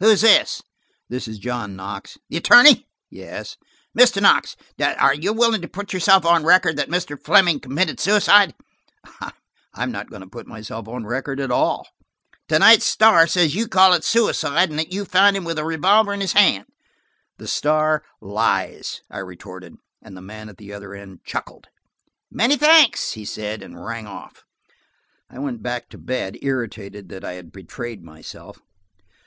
[0.00, 0.62] "Who is this?"
[1.10, 3.58] "This is John Knox." "The attorney?" "Yes."
[3.94, 4.22] "Mr.
[4.22, 7.22] Knox, are you willing to put yourself on record that Mr.
[7.22, 8.54] Fleming committed suicide?"
[9.20, 9.32] "I
[9.76, 11.86] am not going to put myself on record at all."
[12.48, 15.64] "To night's Star says you call it suicide, and that you found him with the
[15.66, 16.64] revolver in his hand."
[17.36, 21.66] "The Star lies!" I retorted, and the man at the other end chuckled.
[22.30, 24.42] "Many thanks," he said, and rang off.
[25.28, 28.58] I went back to bed, irritated that I had betrayed myself.